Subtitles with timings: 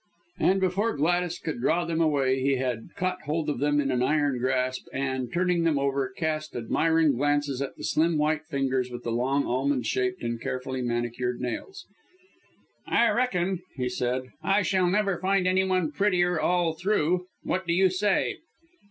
[0.39, 4.01] And before Gladys could draw them away, he had caught hold of them in an
[4.01, 9.03] iron grasp, and, turning them over, cast admiring glances at the slim, white fingers with
[9.03, 11.85] the long, almond shaped and carefully manicured nails.
[12.87, 17.27] "I reckon," he said, "I shall never find any one prettier all through.
[17.43, 18.37] What do you say?"